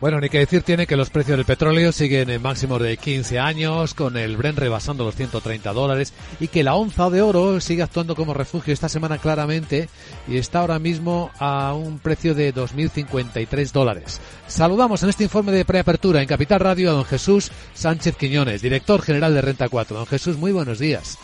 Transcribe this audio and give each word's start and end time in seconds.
Bueno, 0.00 0.20
ni 0.20 0.28
que 0.28 0.38
decir 0.38 0.62
tiene 0.62 0.86
que 0.86 0.96
los 0.96 1.08
precios 1.08 1.36
del 1.36 1.46
petróleo 1.46 1.90
siguen 1.92 2.28
en 2.28 2.42
máximos 2.42 2.82
de 2.82 2.96
15 2.96 3.38
años, 3.38 3.94
con 3.94 4.16
el 4.16 4.36
Bren 4.36 4.56
rebasando 4.56 5.04
los 5.04 5.14
130 5.14 5.72
dólares 5.72 6.12
y 6.40 6.48
que 6.48 6.62
la 6.62 6.74
onza 6.74 7.08
de 7.10 7.22
oro 7.22 7.60
sigue 7.60 7.82
actuando 7.82 8.14
como 8.14 8.34
refugio 8.34 8.74
esta 8.74 8.88
semana 8.88 9.18
claramente 9.18 9.88
y 10.28 10.36
está 10.36 10.60
ahora 10.60 10.78
mismo 10.78 11.30
a 11.38 11.72
un 11.74 12.00
precio 12.00 12.34
de 12.34 12.52
2.053 12.52 13.72
dólares. 13.72 14.20
Saludamos 14.46 15.02
en 15.02 15.08
este 15.08 15.24
informe 15.24 15.52
de 15.52 15.64
preapertura 15.64 16.20
en 16.20 16.28
Capital 16.28 16.60
Radio 16.60 16.90
a 16.90 16.94
don 16.94 17.04
Jesús 17.04 17.50
Sánchez 17.72 18.16
Quiñones, 18.16 18.60
director 18.60 19.00
general 19.00 19.32
de 19.32 19.40
Renta 19.40 19.68
4. 19.68 19.96
Don 19.96 20.06
Jesús, 20.06 20.36
muy 20.36 20.52
buenos 20.52 20.78
días. 20.78 21.18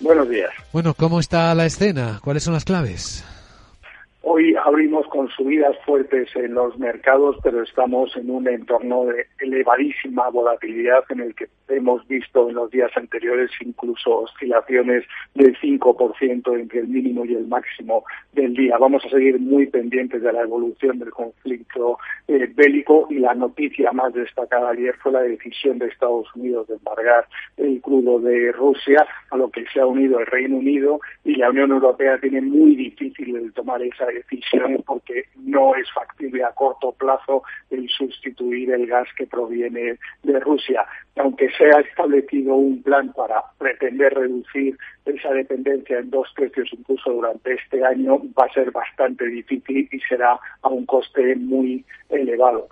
Buenos 0.00 0.28
días. 0.28 0.50
Bueno, 0.72 0.94
¿cómo 0.94 1.20
está 1.20 1.54
la 1.54 1.66
escena? 1.66 2.20
¿Cuáles 2.22 2.42
son 2.42 2.54
las 2.54 2.64
claves? 2.64 3.24
Hoy 4.32 4.54
abrimos 4.64 5.08
con 5.08 5.28
subidas 5.30 5.76
fuertes 5.84 6.28
en 6.36 6.54
los 6.54 6.78
mercados, 6.78 7.36
pero 7.42 7.64
estamos 7.64 8.16
en 8.16 8.30
un 8.30 8.46
entorno 8.46 9.06
de 9.06 9.26
elevadísima 9.40 10.28
volatilidad 10.28 11.02
en 11.08 11.18
el 11.18 11.34
que 11.34 11.48
hemos 11.66 12.06
visto 12.06 12.48
en 12.48 12.54
los 12.54 12.70
días 12.70 12.92
anteriores 12.94 13.50
incluso 13.60 14.18
oscilaciones 14.18 15.04
del 15.34 15.58
5% 15.58 16.60
entre 16.60 16.78
el 16.78 16.86
mínimo 16.86 17.24
y 17.24 17.34
el 17.34 17.48
máximo 17.48 18.04
del 18.32 18.54
día. 18.54 18.78
Vamos 18.78 19.04
a 19.04 19.10
seguir 19.10 19.40
muy 19.40 19.66
pendientes 19.66 20.22
de 20.22 20.32
la 20.32 20.42
evolución 20.42 21.00
del 21.00 21.10
conflicto 21.10 21.98
eh, 22.28 22.48
bélico 22.54 23.08
y 23.10 23.18
la 23.18 23.34
noticia 23.34 23.90
más 23.90 24.14
destacada 24.14 24.70
ayer 24.70 24.94
fue 25.02 25.10
la 25.10 25.22
decisión 25.22 25.78
de 25.80 25.88
Estados 25.88 26.28
Unidos 26.36 26.68
de 26.68 26.74
embargar 26.74 27.26
el 27.56 27.80
crudo 27.80 28.20
de 28.20 28.52
Rusia, 28.52 29.04
a 29.30 29.36
lo 29.36 29.50
que 29.50 29.64
se 29.72 29.80
ha 29.80 29.86
unido 29.86 30.20
el 30.20 30.26
Reino 30.26 30.56
Unido 30.56 31.00
y 31.24 31.36
la 31.36 31.50
Unión 31.50 31.70
Europea 31.70 32.18
tiene 32.18 32.40
muy 32.40 32.74
difícil 32.74 33.36
el 33.36 33.52
tomar 33.52 33.82
esa 33.82 34.06
decisión 34.06 34.82
porque 34.86 35.24
no 35.36 35.74
es 35.74 35.90
factible 35.92 36.44
a 36.44 36.52
corto 36.52 36.92
plazo 36.92 37.42
el 37.70 37.88
sustituir 37.88 38.70
el 38.72 38.86
gas 38.86 39.08
que 39.16 39.26
proviene 39.26 39.98
de 40.22 40.40
Rusia. 40.40 40.84
Aunque 41.16 41.48
se 41.50 41.64
ha 41.66 41.80
establecido 41.80 42.54
un 42.54 42.82
plan 42.82 43.12
para 43.12 43.42
pretender 43.58 44.14
reducir 44.14 44.76
esa 45.04 45.30
dependencia 45.32 45.98
en 45.98 46.10
dos 46.10 46.28
tercios 46.34 46.68
incluso 46.72 47.10
durante 47.12 47.54
este 47.54 47.84
año, 47.84 48.18
va 48.38 48.46
a 48.46 48.52
ser 48.52 48.70
bastante 48.70 49.26
difícil 49.26 49.88
y 49.90 50.00
será 50.00 50.38
a 50.62 50.68
un 50.68 50.86
coste 50.86 51.36
muy 51.36 51.84
elevado. 52.08 52.68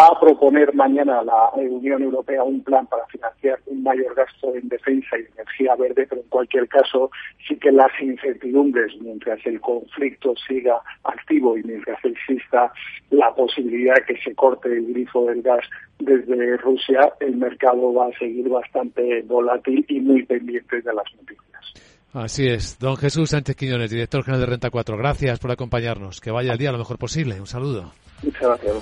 Va 0.00 0.06
a 0.06 0.18
proponer 0.18 0.74
mañana 0.74 1.22
la 1.22 1.50
Unión 1.56 2.02
Europea 2.02 2.42
un 2.42 2.62
plan 2.64 2.86
para 2.86 3.04
financiar 3.08 3.60
un 3.66 3.82
mayor 3.82 4.14
gasto 4.14 4.54
en 4.54 4.66
defensa 4.70 5.18
y 5.18 5.30
energía 5.34 5.76
verde, 5.76 6.06
pero 6.08 6.22
en 6.22 6.28
cualquier 6.28 6.66
caso 6.68 7.10
sí 7.46 7.54
que 7.56 7.70
las 7.70 7.90
incertidumbres 8.00 8.94
mientras 9.02 9.44
el 9.44 9.60
conflicto 9.60 10.32
siga 10.48 10.80
activo 11.04 11.58
y 11.58 11.64
mientras 11.64 12.02
exista 12.02 12.72
la 13.10 13.34
posibilidad 13.34 13.94
de 13.96 14.14
que 14.14 14.22
se 14.22 14.34
corte 14.34 14.72
el 14.72 14.86
grifo 14.86 15.26
del 15.26 15.42
gas 15.42 15.68
desde 15.98 16.56
Rusia, 16.56 17.12
el 17.20 17.36
mercado 17.36 17.92
va 17.92 18.06
a 18.06 18.18
seguir 18.18 18.48
bastante 18.48 19.20
volátil 19.26 19.84
y 19.86 20.00
muy 20.00 20.22
pendiente 20.22 20.80
de 20.80 20.94
las 20.94 21.14
noticias. 21.14 21.74
Así 22.14 22.46
es. 22.46 22.78
Don 22.78 22.96
Jesús 22.96 23.28
Sánchez 23.30 23.54
Quiñones, 23.54 23.90
director 23.90 24.24
general 24.24 24.40
de 24.40 24.46
Renta 24.46 24.70
4. 24.70 24.96
Gracias 24.96 25.38
por 25.38 25.50
acompañarnos. 25.50 26.20
Que 26.20 26.30
vaya 26.30 26.52
el 26.52 26.58
día 26.58 26.72
lo 26.72 26.78
mejor 26.78 26.98
posible. 26.98 27.38
Un 27.38 27.46
saludo. 27.46 27.92
Muchas 28.22 28.42
gracias. 28.42 28.74